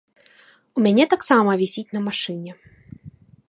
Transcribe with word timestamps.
У 0.79 0.85
мяне 0.85 1.05
таксама 1.13 1.51
вісіць 1.63 1.93
на 1.99 2.01
машыне. 2.07 2.51